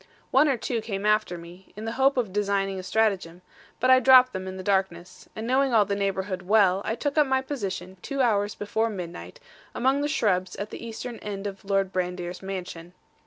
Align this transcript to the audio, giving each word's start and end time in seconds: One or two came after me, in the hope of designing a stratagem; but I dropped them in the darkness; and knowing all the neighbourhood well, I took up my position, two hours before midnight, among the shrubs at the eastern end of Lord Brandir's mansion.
One 0.31 0.47
or 0.49 0.57
two 0.57 0.81
came 0.81 1.05
after 1.05 1.37
me, 1.37 1.73
in 1.75 1.85
the 1.85 1.91
hope 1.91 2.17
of 2.17 2.33
designing 2.33 2.79
a 2.79 2.81
stratagem; 2.81 3.43
but 3.79 3.91
I 3.91 3.99
dropped 3.99 4.33
them 4.33 4.47
in 4.47 4.57
the 4.57 4.63
darkness; 4.63 5.29
and 5.35 5.45
knowing 5.45 5.75
all 5.75 5.85
the 5.85 5.95
neighbourhood 5.95 6.41
well, 6.41 6.81
I 6.83 6.95
took 6.95 7.19
up 7.19 7.27
my 7.27 7.43
position, 7.43 7.97
two 8.01 8.19
hours 8.19 8.55
before 8.55 8.89
midnight, 8.89 9.39
among 9.75 10.01
the 10.01 10.07
shrubs 10.07 10.55
at 10.55 10.71
the 10.71 10.83
eastern 10.83 11.17
end 11.17 11.45
of 11.45 11.63
Lord 11.63 11.93
Brandir's 11.93 12.41
mansion. 12.41 12.93